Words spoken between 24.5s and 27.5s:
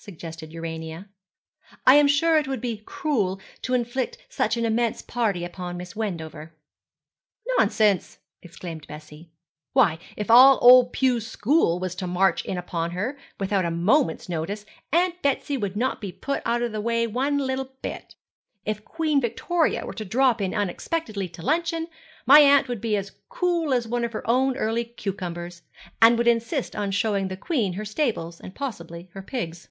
early cucumbers, and would insist on showing the